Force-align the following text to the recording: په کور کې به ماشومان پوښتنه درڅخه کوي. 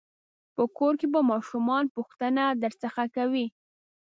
په 0.55 0.63
کور 0.77 0.93
کې 0.99 1.07
به 1.13 1.21
ماشومان 1.31 1.83
پوښتنه 1.95 2.43
درڅخه 2.63 3.05
کوي. 3.15 3.45